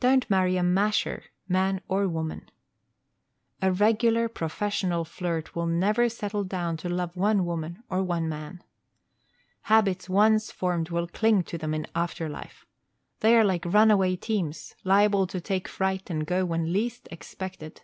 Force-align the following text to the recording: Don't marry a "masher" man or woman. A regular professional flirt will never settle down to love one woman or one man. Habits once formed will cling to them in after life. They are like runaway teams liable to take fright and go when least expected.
Don't 0.00 0.28
marry 0.28 0.58
a 0.58 0.62
"masher" 0.62 1.22
man 1.48 1.80
or 1.88 2.06
woman. 2.08 2.50
A 3.62 3.72
regular 3.72 4.28
professional 4.28 5.02
flirt 5.06 5.56
will 5.56 5.64
never 5.64 6.10
settle 6.10 6.44
down 6.44 6.76
to 6.76 6.90
love 6.90 7.16
one 7.16 7.46
woman 7.46 7.82
or 7.88 8.02
one 8.02 8.28
man. 8.28 8.62
Habits 9.62 10.10
once 10.10 10.52
formed 10.52 10.90
will 10.90 11.06
cling 11.08 11.42
to 11.44 11.56
them 11.56 11.72
in 11.72 11.86
after 11.94 12.28
life. 12.28 12.66
They 13.20 13.34
are 13.34 13.44
like 13.44 13.64
runaway 13.64 14.16
teams 14.16 14.74
liable 14.84 15.26
to 15.28 15.40
take 15.40 15.68
fright 15.68 16.10
and 16.10 16.26
go 16.26 16.44
when 16.44 16.70
least 16.70 17.08
expected. 17.10 17.80